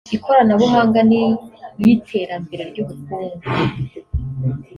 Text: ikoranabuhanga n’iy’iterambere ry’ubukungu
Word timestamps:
ikoranabuhanga 0.15 0.99
n’iy’iterambere 1.09 2.61
ry’ubukungu 2.71 3.45